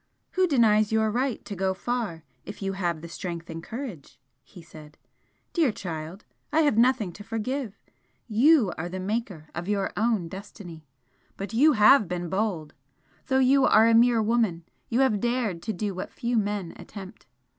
"Who 0.31 0.47
denies 0.47 0.91
your 0.91 1.11
right 1.11 1.45
to 1.45 1.55
go 1.55 1.75
far 1.75 2.23
if 2.43 2.63
you 2.63 2.73
have 2.73 3.01
the 3.01 3.07
strength 3.07 3.51
and 3.51 3.61
courage?" 3.61 4.19
he 4.43 4.63
said 4.63 4.97
"Dear 5.53 5.71
child, 5.71 6.25
I 6.51 6.61
have 6.61 6.75
nothing 6.75 7.11
to 7.11 7.23
forgive! 7.23 7.77
You 8.27 8.73
are 8.79 8.89
the 8.89 8.99
maker 8.99 9.49
of 9.53 9.67
your 9.69 9.93
own 9.95 10.27
destiny! 10.27 10.87
But 11.37 11.53
you 11.53 11.73
have 11.73 12.07
been 12.07 12.29
bold! 12.29 12.73
though 13.27 13.37
you 13.37 13.65
are 13.65 13.87
a 13.87 13.93
mere 13.93 14.23
woman 14.23 14.65
you 14.89 15.01
have 15.01 15.19
dared 15.19 15.61
to 15.61 15.71
do 15.71 15.93
what 15.93 16.11
few 16.11 16.35
men 16.35 16.73
attempt. 16.77 17.27